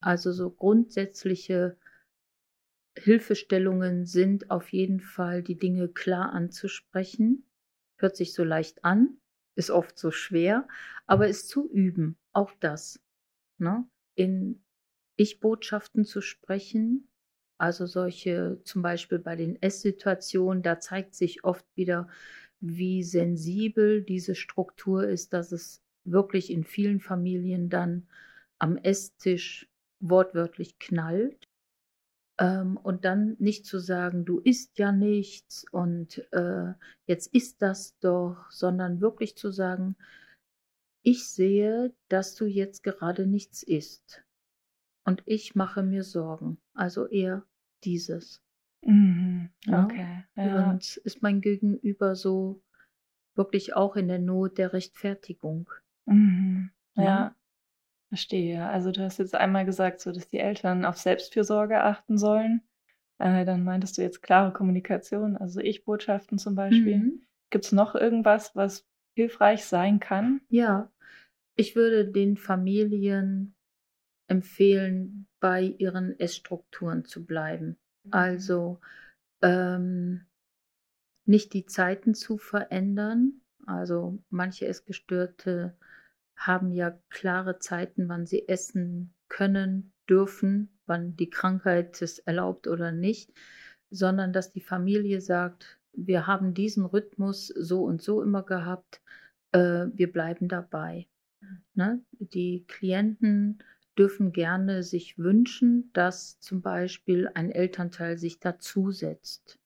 [0.00, 1.76] Also so grundsätzliche
[2.96, 7.44] Hilfestellungen sind auf jeden Fall, die Dinge klar anzusprechen.
[7.98, 9.18] Hört sich so leicht an,
[9.56, 10.66] ist oft so schwer,
[11.06, 13.00] aber ist zu üben, auch das.
[13.58, 13.86] Ne?
[14.14, 14.63] In
[15.16, 17.08] Ich-Botschaften zu sprechen,
[17.58, 22.08] also solche zum Beispiel bei den Esssituationen, da zeigt sich oft wieder,
[22.60, 28.08] wie sensibel diese Struktur ist, dass es wirklich in vielen Familien dann
[28.58, 29.68] am Esstisch
[30.00, 31.48] wortwörtlich knallt.
[32.38, 36.72] Ähm, und dann nicht zu sagen, du isst ja nichts und äh,
[37.06, 39.96] jetzt isst das doch, sondern wirklich zu sagen,
[41.02, 44.23] ich sehe, dass du jetzt gerade nichts isst.
[45.04, 46.58] Und ich mache mir Sorgen.
[46.74, 47.44] Also eher
[47.84, 48.42] dieses.
[48.82, 49.50] Mhm.
[49.66, 50.24] Okay.
[50.36, 50.70] Ja.
[50.70, 52.62] Und ist mein Gegenüber so
[53.34, 55.70] wirklich auch in der Not der Rechtfertigung.
[56.06, 56.70] Mhm.
[56.94, 57.04] Ja.
[57.04, 57.36] ja.
[58.08, 58.64] Verstehe.
[58.66, 62.62] Also du hast jetzt einmal gesagt, so dass die Eltern auf Selbstfürsorge achten sollen.
[63.18, 66.98] Äh, dann meintest du jetzt klare Kommunikation, also Ich-Botschaften zum Beispiel.
[66.98, 67.22] Mhm.
[67.50, 70.40] Gibt es noch irgendwas, was hilfreich sein kann?
[70.48, 70.90] Ja,
[71.56, 73.54] ich würde den Familien
[74.26, 77.76] empfehlen, bei ihren Essstrukturen zu bleiben.
[78.04, 78.12] Mhm.
[78.12, 78.80] Also
[79.42, 80.26] ähm,
[81.26, 83.40] nicht die Zeiten zu verändern.
[83.66, 85.76] Also manche Essgestörte
[86.36, 92.92] haben ja klare Zeiten, wann sie essen können, dürfen, wann die Krankheit es erlaubt oder
[92.92, 93.32] nicht,
[93.90, 99.00] sondern dass die Familie sagt, wir haben diesen Rhythmus so und so immer gehabt,
[99.52, 101.06] äh, wir bleiben dabei.
[101.74, 102.02] Ne?
[102.18, 103.62] Die Klienten
[103.98, 109.58] dürfen gerne sich wünschen, dass zum Beispiel ein Elternteil sich dazusetzt.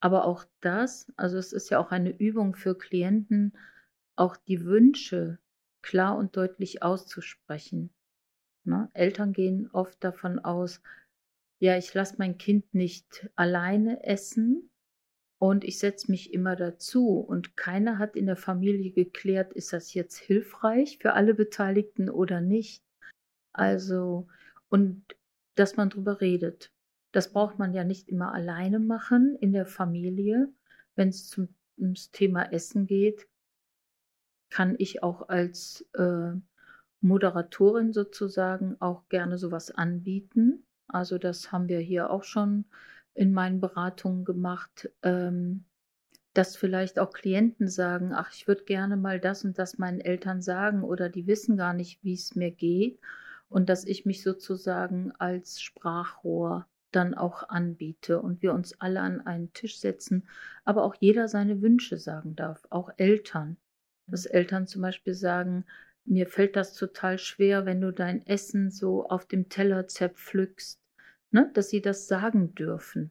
[0.00, 3.52] Aber auch das, also es ist ja auch eine Übung für Klienten,
[4.14, 5.38] auch die Wünsche
[5.82, 7.90] klar und deutlich auszusprechen.
[8.64, 8.90] Ne?
[8.92, 10.82] Eltern gehen oft davon aus,
[11.58, 14.70] ja, ich lasse mein Kind nicht alleine essen
[15.38, 17.18] und ich setze mich immer dazu.
[17.20, 22.40] Und keiner hat in der Familie geklärt, ist das jetzt hilfreich für alle Beteiligten oder
[22.40, 22.85] nicht.
[23.58, 24.28] Also,
[24.68, 25.02] und
[25.54, 26.70] dass man drüber redet.
[27.12, 30.52] Das braucht man ja nicht immer alleine machen in der Familie.
[30.94, 33.26] Wenn es zum ums Thema Essen geht,
[34.50, 36.32] kann ich auch als äh,
[37.00, 40.64] Moderatorin sozusagen auch gerne sowas anbieten.
[40.88, 42.64] Also das haben wir hier auch schon
[43.14, 45.64] in meinen Beratungen gemacht, ähm,
[46.34, 50.42] dass vielleicht auch Klienten sagen, ach, ich würde gerne mal das und das meinen Eltern
[50.42, 53.00] sagen oder die wissen gar nicht, wie es mir geht
[53.48, 59.20] und dass ich mich sozusagen als Sprachrohr dann auch anbiete und wir uns alle an
[59.20, 60.28] einen Tisch setzen,
[60.64, 63.56] aber auch jeder seine Wünsche sagen darf, auch Eltern.
[64.06, 65.64] Dass Eltern zum Beispiel sagen,
[66.04, 70.80] mir fällt das total schwer, wenn du dein Essen so auf dem Teller zerpflückst,
[71.32, 71.50] ne?
[71.54, 73.10] dass sie das sagen dürfen.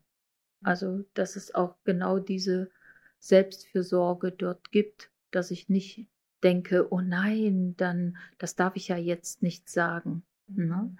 [0.63, 2.71] Also, dass es auch genau diese
[3.19, 6.07] Selbstfürsorge dort gibt, dass ich nicht
[6.43, 10.23] denke, oh nein, dann, das darf ich ja jetzt nicht sagen.
[10.47, 10.65] Ne?
[10.65, 10.97] Mhm.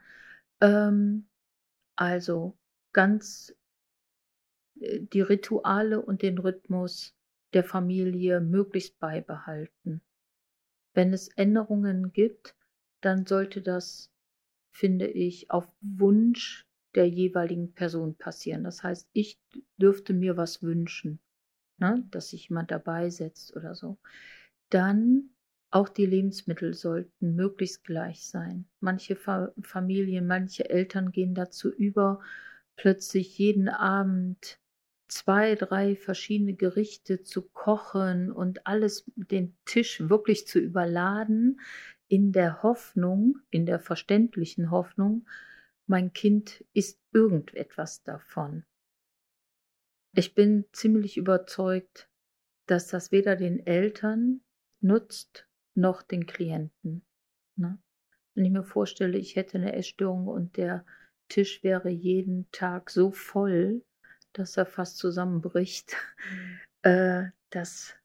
[0.61, 1.25] Ähm,
[1.95, 2.57] also
[2.93, 3.55] ganz
[4.79, 7.13] äh, die Rituale und den Rhythmus
[7.53, 10.01] der Familie möglichst beibehalten.
[10.93, 12.55] Wenn es Änderungen gibt,
[13.01, 14.11] dann sollte das,
[14.71, 18.63] finde ich, auf Wunsch der jeweiligen Person passieren.
[18.63, 19.39] Das heißt, ich
[19.77, 21.19] dürfte mir was wünschen,
[21.77, 23.97] ne, dass sich jemand dabei setzt oder so.
[24.75, 25.29] Dann
[25.71, 28.67] auch die Lebensmittel sollten möglichst gleich sein.
[28.81, 32.19] Manche Fa Familien, manche Eltern gehen dazu über,
[32.75, 34.59] plötzlich jeden Abend
[35.07, 41.61] zwei, drei verschiedene Gerichte zu kochen und alles den Tisch wirklich zu überladen,
[42.09, 45.25] in der Hoffnung, in der verständlichen Hoffnung,
[45.87, 48.65] mein Kind isst irgendetwas davon.
[50.11, 52.09] Ich bin ziemlich überzeugt,
[52.65, 54.41] dass das weder den Eltern
[54.85, 57.05] nutzt noch den Klienten.
[57.57, 57.77] Ne?
[58.33, 60.85] Wenn ich mir vorstelle, ich hätte eine Essstörung und der
[61.27, 63.83] Tisch wäre jeden Tag so voll,
[64.33, 65.95] dass er fast zusammenbricht.
[66.31, 66.59] Mhm.
[66.91, 67.95] Äh, das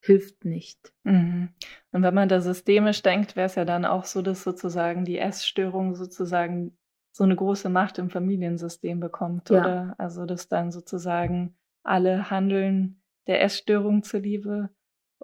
[0.00, 0.92] hilft nicht.
[1.04, 1.50] Mhm.
[1.92, 5.18] Und wenn man da systemisch denkt, wäre es ja dann auch so, dass sozusagen die
[5.18, 6.76] Essstörung sozusagen
[7.12, 9.60] so eine große Macht im Familiensystem bekommt, ja.
[9.60, 9.94] oder?
[9.98, 14.70] Also dass dann sozusagen alle handeln der Essstörung zuliebe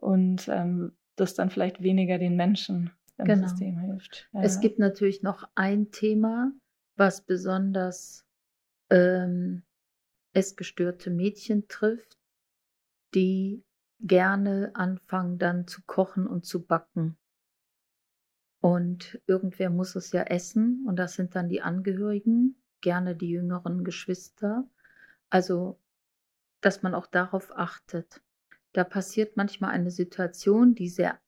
[0.01, 3.49] und ähm, das dann vielleicht weniger den Menschen im genau.
[3.49, 4.29] System hilft.
[4.33, 4.43] Ja.
[4.43, 6.53] Es gibt natürlich noch ein Thema,
[6.97, 8.25] was besonders
[8.91, 9.63] ähm,
[10.33, 12.19] essgestörte Mädchen trifft,
[13.15, 13.65] die
[14.01, 17.17] gerne anfangen dann zu kochen und zu backen.
[18.61, 23.85] Und irgendwer muss es ja essen und das sind dann die Angehörigen, gerne die jüngeren
[23.85, 24.69] Geschwister.
[25.31, 25.81] Also,
[26.61, 28.23] dass man auch darauf achtet.
[28.73, 31.19] Da passiert manchmal eine Situation, die sehr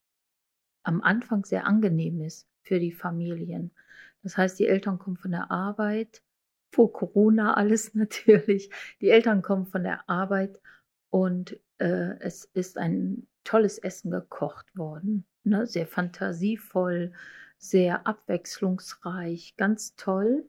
[0.83, 3.71] am Anfang sehr angenehm ist für die Familien.
[4.23, 6.23] Das heißt, die Eltern kommen von der Arbeit,
[6.73, 8.71] vor Corona alles natürlich.
[9.01, 10.61] Die Eltern kommen von der Arbeit
[11.11, 15.25] und äh, es ist ein tolles Essen gekocht worden.
[15.45, 15.67] Ne?
[15.67, 17.13] Sehr fantasievoll,
[17.59, 20.49] sehr abwechslungsreich, ganz toll.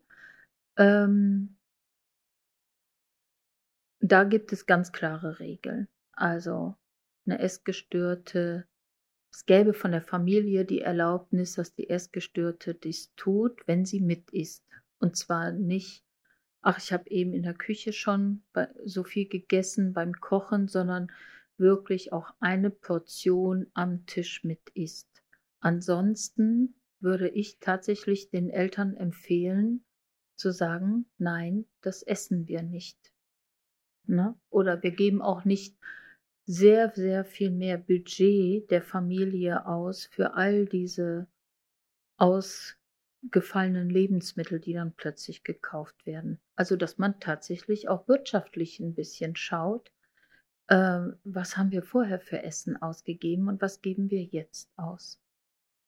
[0.77, 1.57] Ähm,
[3.99, 5.87] da gibt es ganz klare Regeln.
[6.13, 6.75] Also
[7.31, 8.67] eine Essgestörte,
[9.31, 14.31] es gäbe von der Familie die Erlaubnis, dass die Essgestörte dies tut, wenn sie mit
[14.31, 14.65] isst.
[14.99, 16.03] Und zwar nicht
[16.61, 18.43] ach, ich habe eben in der Küche schon
[18.85, 21.11] so viel gegessen beim Kochen, sondern
[21.57, 25.09] wirklich auch eine Portion am Tisch mit isst.
[25.59, 29.83] Ansonsten würde ich tatsächlich den Eltern empfehlen,
[30.35, 32.97] zu sagen, nein, das essen wir nicht.
[34.05, 34.35] Ne?
[34.49, 35.77] Oder wir geben auch nicht
[36.45, 41.27] sehr, sehr viel mehr Budget der Familie aus für all diese
[42.17, 42.77] aus
[43.29, 46.39] gefallenen Lebensmittel, die dann plötzlich gekauft werden.
[46.55, 49.91] Also dass man tatsächlich auch wirtschaftlich ein bisschen schaut,
[50.67, 55.19] äh, was haben wir vorher für Essen ausgegeben und was geben wir jetzt aus.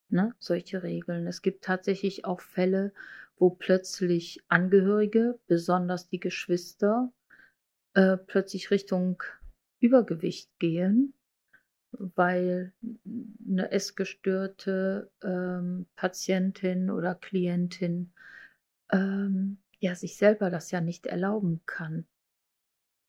[0.09, 0.35] Ne?
[0.37, 1.25] Solche Regeln.
[1.25, 2.93] Es gibt tatsächlich auch Fälle,
[3.37, 7.11] wo plötzlich Angehörige, besonders die Geschwister,
[7.95, 9.23] äh, plötzlich Richtung
[9.83, 11.13] Übergewicht gehen
[11.99, 12.73] weil
[13.47, 18.13] eine essgestörte ähm, Patientin oder Klientin
[18.91, 22.05] ähm, ja sich selber das ja nicht erlauben kann,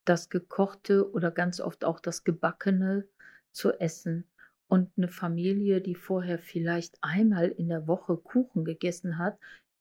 [0.05, 3.09] das gekochte oder ganz oft auch das gebackene
[3.53, 4.29] zu essen.
[4.67, 9.39] Und eine Familie, die vorher vielleicht einmal in der Woche Kuchen gegessen hat,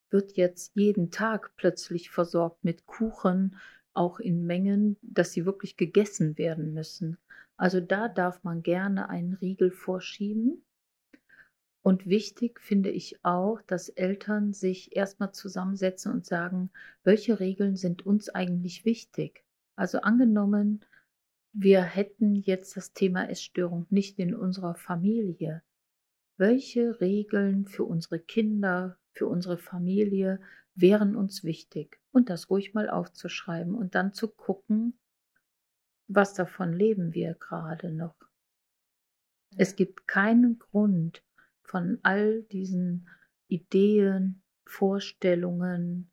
[0.10, 3.58] wird jetzt jeden Tag plötzlich versorgt mit Kuchen,
[3.94, 7.18] auch in Mengen, dass sie wirklich gegessen werden müssen.
[7.58, 10.64] Also da darf man gerne einen Riegel vorschieben.
[11.82, 16.72] Und wichtig finde ich auch, dass Eltern sich erstmal zusammensetzen und sagen,
[17.04, 19.44] welche Regeln sind uns eigentlich wichtig?
[19.76, 20.86] Also angenommen,
[21.52, 25.62] wir hätten jetzt das Thema Essstörung nicht in unserer Familie.
[26.38, 30.40] Welche Regeln für unsere Kinder, für unsere Familie
[30.76, 32.00] wären uns wichtig?
[32.12, 35.00] Und das ruhig mal aufzuschreiben und dann zu gucken,
[36.08, 38.16] was davon leben wir gerade noch?
[39.56, 41.24] Es gibt keinen Grund
[41.64, 43.10] von all diesen
[43.48, 46.12] Ideen, Vorstellungen,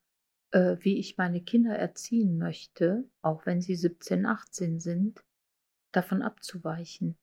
[0.53, 5.25] äh, wie ich meine Kinder erziehen möchte, auch wenn sie 17, 18 sind,
[5.93, 7.17] davon abzuweichen.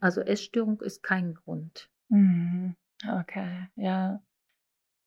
[0.00, 1.90] Also Essstörung ist kein Grund.
[2.08, 2.76] Mhm.
[3.06, 4.22] Okay, ja.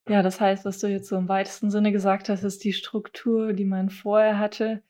[0.08, 3.54] Ja, das heißt, was du jetzt so im weitesten Sinne gesagt hast, ist die Struktur,
[3.54, 4.82] die man vorher hatte,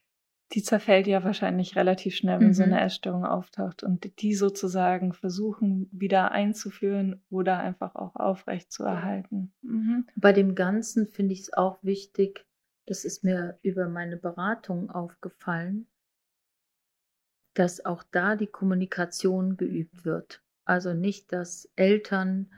[0.54, 2.54] die zerfällt ja wahrscheinlich relativ schnell, wenn mhm.
[2.54, 3.84] so eine Essstörung auftaucht.
[3.84, 9.52] Und die sozusagen versuchen wieder einzuführen oder einfach auch aufrecht zu erhalten.
[9.62, 10.08] Mhm.
[10.16, 12.46] Bei dem Ganzen finde ich es auch wichtig,
[12.86, 15.88] das ist mir über meine Beratung aufgefallen,
[17.54, 20.42] dass auch da die Kommunikation geübt wird.
[20.64, 22.50] Also nicht, dass Eltern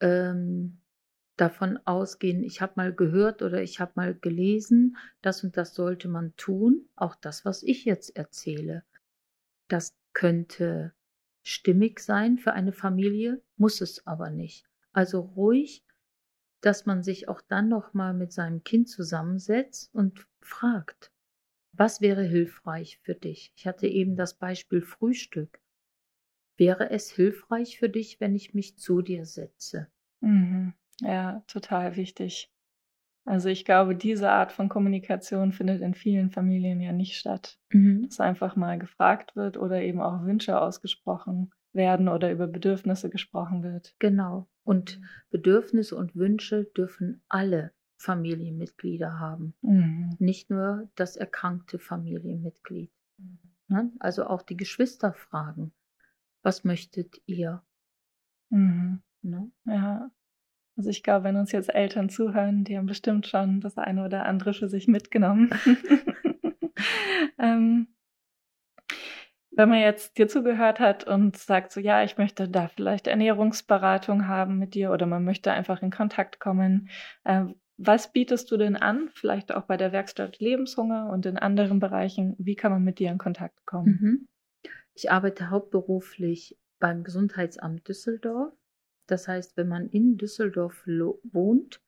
[0.00, 0.79] ähm,
[1.40, 6.08] davon ausgehen, ich habe mal gehört oder ich habe mal gelesen, das und das sollte
[6.08, 8.84] man tun, auch das, was ich jetzt erzähle.
[9.68, 10.94] Das könnte
[11.42, 14.66] stimmig sein für eine Familie, muss es aber nicht.
[14.92, 15.84] Also ruhig,
[16.62, 21.12] dass man sich auch dann noch mal mit seinem Kind zusammensetzt und fragt,
[21.72, 23.52] was wäre hilfreich für dich?
[23.56, 25.60] Ich hatte eben das Beispiel Frühstück.
[26.56, 29.88] Wäre es hilfreich für dich, wenn ich mich zu dir setze?
[30.22, 30.72] Mhm.
[31.00, 32.50] Ja, total wichtig.
[33.24, 37.58] Also ich glaube, diese Art von Kommunikation findet in vielen Familien ja nicht statt.
[37.70, 38.02] Mhm.
[38.08, 43.62] Dass einfach mal gefragt wird oder eben auch Wünsche ausgesprochen werden oder über Bedürfnisse gesprochen
[43.62, 43.94] wird.
[43.98, 44.48] Genau.
[44.64, 49.54] Und Bedürfnisse und Wünsche dürfen alle Familienmitglieder haben.
[49.60, 50.16] Mhm.
[50.18, 52.90] Nicht nur das erkrankte Familienmitglied.
[53.68, 53.92] Mhm.
[53.98, 55.72] Also auch die Geschwister fragen,
[56.42, 57.62] was möchtet ihr?
[58.48, 59.02] Mhm.
[59.22, 59.50] Ne?
[59.66, 60.10] Ja.
[60.80, 64.24] Also ich glaube, wenn uns jetzt Eltern zuhören, die haben bestimmt schon das eine oder
[64.24, 65.50] andere für sich mitgenommen.
[67.38, 67.88] ähm,
[69.50, 74.26] wenn man jetzt dir zugehört hat und sagt so, ja, ich möchte da vielleicht Ernährungsberatung
[74.26, 76.88] haben mit dir oder man möchte einfach in Kontakt kommen,
[77.24, 77.44] äh,
[77.76, 79.10] Was bietest du denn an?
[79.12, 82.36] Vielleicht auch bei der Werkstatt Lebenshunger und in anderen Bereichen.
[82.38, 83.98] Wie kann man mit dir in Kontakt kommen?
[84.00, 84.28] Mhm.
[84.94, 88.54] Ich arbeite hauptberuflich beim Gesundheitsamt Düsseldorf.
[89.10, 91.82] Das heißt, wenn man in Düsseldorf wohnt,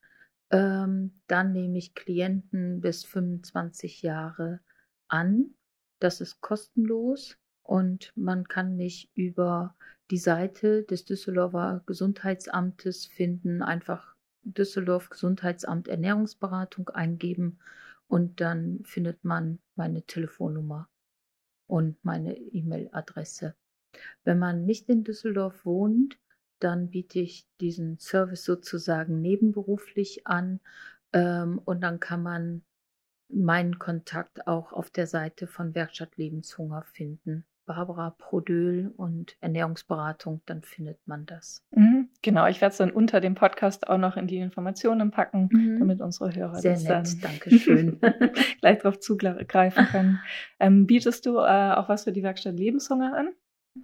[0.51, 4.59] ähm, dann nehme ich Klienten bis 25 Jahre
[5.07, 5.53] an.
[5.99, 9.73] Das ist kostenlos und man kann mich über
[10.11, 13.61] die Seite des Düsseldorfer Gesundheitsamtes finden.
[13.61, 17.59] Einfach Düsseldorf Gesundheitsamt Ernährungsberatung eingeben
[18.07, 20.89] und dann findet man meine Telefonnummer
[21.67, 23.55] und meine E-Mail-Adresse.
[24.25, 26.17] Wenn man nicht in Düsseldorf wohnt,
[26.63, 30.59] dann biete ich diesen Service sozusagen nebenberuflich an
[31.11, 32.63] ähm, und dann kann man
[33.29, 37.45] meinen Kontakt auch auf der Seite von Werkstatt Lebenshunger finden.
[37.65, 41.63] Barbara Prodöl und Ernährungsberatung, dann findet man das.
[41.71, 45.49] Mhm, genau, ich werde es dann unter dem Podcast auch noch in die Informationen packen,
[45.49, 45.79] mhm.
[45.79, 47.99] damit unsere Hörer Sehr das nett, dann Dankeschön.
[48.59, 50.19] gleich darauf zugreifen können.
[50.59, 53.29] Ähm, bietest du äh, auch was für die Werkstatt Lebenshunger an?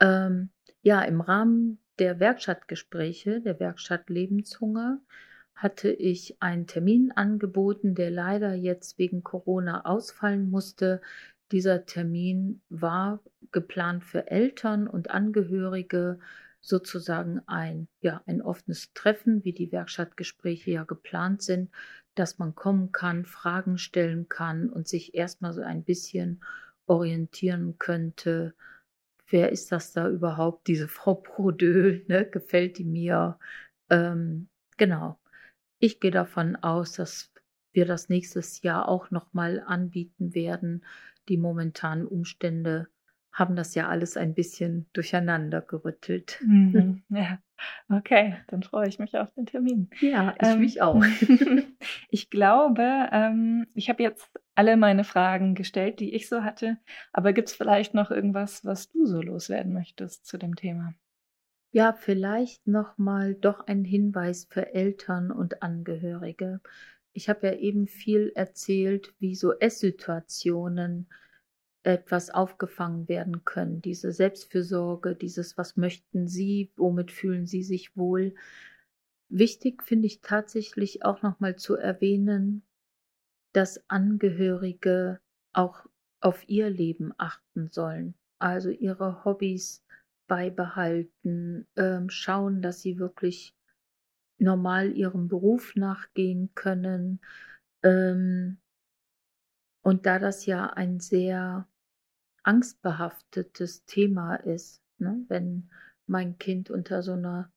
[0.01, 0.49] Ähm,
[0.81, 5.01] ja, im Rahmen der Werkstattgespräche, der Werkstatt Lebenshunger,
[5.53, 11.01] hatte ich einen Termin angeboten, der leider jetzt wegen Corona ausfallen musste.
[11.51, 13.19] Dieser Termin war
[13.51, 16.19] geplant für Eltern und Angehörige,
[16.61, 21.69] sozusagen ein, ja, ein offenes Treffen, wie die Werkstattgespräche ja geplant sind,
[22.15, 26.41] dass man kommen kann, Fragen stellen kann und sich erstmal so ein bisschen
[26.85, 28.53] orientieren könnte.
[29.29, 30.67] Wer ist das da überhaupt?
[30.67, 32.25] Diese Frau Prodö, ne?
[32.29, 33.37] gefällt die mir?
[33.89, 35.19] Ähm, genau.
[35.79, 37.31] Ich gehe davon aus, dass
[37.71, 40.83] wir das nächstes Jahr auch nochmal anbieten werden,
[41.29, 42.89] die momentanen Umstände
[43.31, 46.39] haben das ja alles ein bisschen durcheinander gerüttelt.
[46.45, 47.39] Mhm, ja,
[47.89, 49.89] okay, dann freue ich mich auf den Termin.
[50.01, 51.03] Ja, ich ähm, mich auch.
[52.09, 56.77] ich glaube, ähm, ich habe jetzt alle meine Fragen gestellt, die ich so hatte,
[57.13, 60.93] aber gibt es vielleicht noch irgendwas, was du so loswerden möchtest zu dem Thema?
[61.71, 66.61] Ja, vielleicht nochmal doch ein Hinweis für Eltern und Angehörige.
[67.13, 71.07] Ich habe ja eben viel erzählt, wie so Esssituationen
[71.83, 73.81] etwas aufgefangen werden können.
[73.81, 78.35] Diese Selbstfürsorge, dieses, was möchten Sie, womit fühlen Sie sich wohl.
[79.29, 82.63] Wichtig finde ich tatsächlich auch nochmal zu erwähnen,
[83.53, 85.19] dass Angehörige
[85.53, 85.85] auch
[86.21, 89.83] auf ihr Leben achten sollen, also ihre Hobbys
[90.27, 93.53] beibehalten, ähm, schauen, dass sie wirklich
[94.37, 97.19] normal ihrem Beruf nachgehen können.
[97.83, 98.57] Ähm,
[99.81, 101.67] und da das ja ein sehr
[102.43, 105.69] angstbehaftetes Thema ist, ne, wenn
[106.07, 107.51] mein Kind unter so einer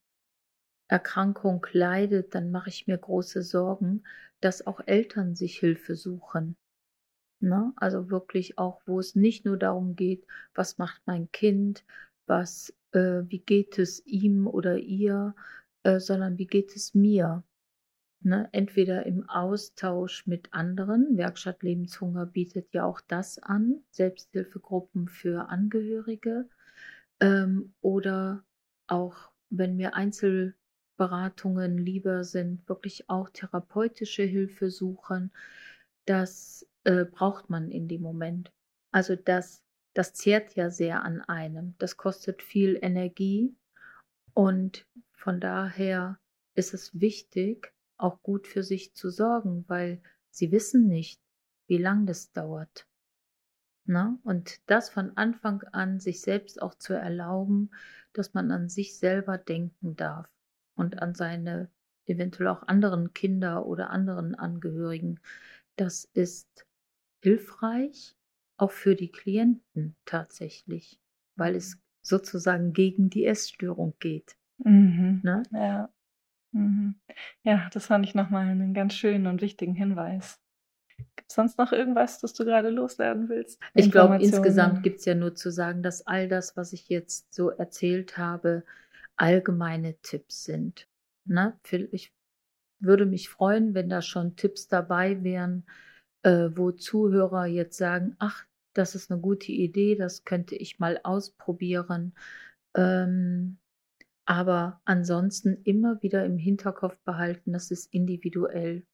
[0.88, 4.04] Erkrankung leidet, dann mache ich mir große Sorgen,
[4.40, 6.56] dass auch Eltern sich Hilfe suchen.
[7.40, 7.72] Ne?
[7.76, 11.84] Also wirklich auch, wo es nicht nur darum geht, was macht mein Kind,
[12.26, 15.34] was, äh, wie geht es ihm oder ihr,
[15.82, 17.42] äh, sondern wie geht es mir?
[18.24, 18.48] Ne?
[18.52, 26.48] Entweder im Austausch mit anderen, Werkstatt Lebenshunger bietet ja auch das an, Selbsthilfegruppen für Angehörige,
[27.20, 28.44] ähm, oder
[28.86, 35.32] auch, wenn mir Einzelberatungen lieber sind, wirklich auch therapeutische Hilfe suchen.
[36.04, 38.52] Das äh, braucht man in dem Moment.
[38.90, 39.62] Also das,
[39.94, 41.74] das zehrt ja sehr an einem.
[41.78, 43.54] Das kostet viel Energie
[44.34, 46.18] und von daher
[46.54, 50.00] ist es wichtig, auch gut für sich zu sorgen, weil
[50.30, 51.20] sie wissen nicht,
[51.66, 52.86] wie lang das dauert.
[53.84, 54.18] Na?
[54.22, 57.70] Und das von Anfang an sich selbst auch zu erlauben,
[58.12, 60.30] dass man an sich selber denken darf
[60.74, 61.70] und an seine
[62.06, 65.20] eventuell auch anderen Kinder oder anderen Angehörigen.
[65.76, 66.66] Das ist
[67.22, 68.16] hilfreich,
[68.56, 71.00] auch für die Klienten tatsächlich,
[71.36, 74.36] weil es sozusagen gegen die Essstörung geht.
[74.58, 75.20] Mhm.
[75.22, 75.42] Ne?
[75.52, 75.90] Ja.
[76.52, 76.94] Mhm.
[77.42, 80.40] Ja, das fand ich nochmal einen ganz schönen und wichtigen Hinweis.
[81.16, 83.60] Gibt es sonst noch irgendwas, das du gerade loswerden willst?
[83.74, 87.34] Ich glaube, insgesamt gibt es ja nur zu sagen, dass all das, was ich jetzt
[87.34, 88.64] so erzählt habe,
[89.16, 90.88] allgemeine Tipps sind.
[91.24, 91.58] Ne?
[91.90, 92.12] Ich
[92.80, 95.64] würde mich freuen, wenn da schon Tipps dabei wären,
[96.22, 98.44] äh, wo Zuhörer jetzt sagen, ach,
[98.74, 102.14] das ist eine gute Idee, das könnte ich mal ausprobieren.
[102.74, 103.58] Ähm,
[104.24, 108.86] aber ansonsten immer wieder im Hinterkopf behalten, das ist individuell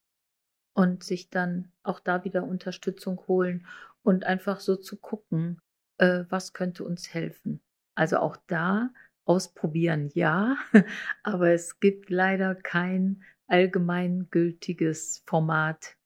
[0.75, 3.67] und sich dann auch da wieder Unterstützung holen
[4.03, 5.61] und einfach so zu gucken,
[5.99, 7.61] äh, was könnte uns helfen.
[7.95, 8.91] Also auch da
[9.25, 10.57] ausprobieren, ja,
[11.23, 15.99] aber es gibt leider kein allgemeingültiges Format,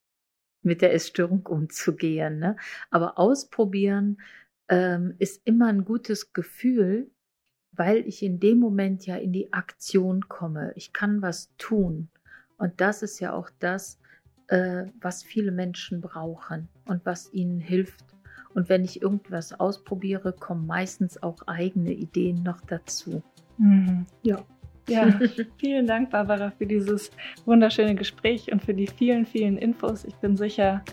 [0.63, 2.39] mit der Essstörung umzugehen.
[2.39, 2.57] Ne?
[2.89, 4.21] Aber ausprobieren
[4.69, 7.11] ähm, ist immer ein gutes Gefühl,
[7.75, 10.73] weil ich in dem Moment ja in die Aktion komme.
[10.75, 12.09] Ich kann was tun.
[12.57, 13.99] Und das ist ja auch das,
[14.47, 18.03] äh, was viele Menschen brauchen und was ihnen hilft.
[18.53, 23.23] Und wenn ich irgendwas ausprobiere, kommen meistens auch eigene Ideen noch dazu.
[23.57, 24.05] Mhm.
[24.21, 24.43] Ja.
[24.89, 25.17] Ja,
[25.57, 27.09] vielen Dank, Barbara, für dieses
[27.45, 30.03] wunderschöne Gespräch und für die vielen, vielen Infos.
[30.03, 30.83] Ich bin sicher,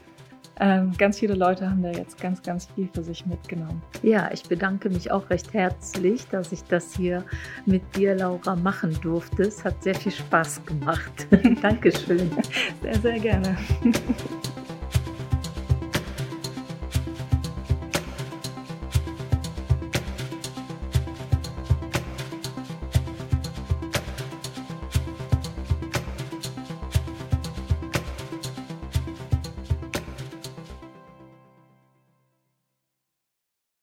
[0.99, 3.83] ganz viele Leute haben da jetzt ganz, ganz viel für sich mitgenommen.
[4.03, 7.25] Ja, ich bedanke mich auch recht herzlich, dass ich das hier
[7.65, 9.45] mit dir, Laura, machen durfte.
[9.45, 11.27] Es hat sehr viel Spaß gemacht.
[11.63, 12.31] Dankeschön.
[12.83, 13.57] Sehr, sehr gerne.